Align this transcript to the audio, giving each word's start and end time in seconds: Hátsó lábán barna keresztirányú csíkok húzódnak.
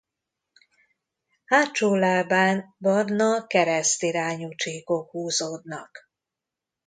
Hátsó 1.45 1.95
lábán 1.95 2.75
barna 2.77 3.47
keresztirányú 3.47 4.49
csíkok 4.55 5.09
húzódnak. 5.09 6.09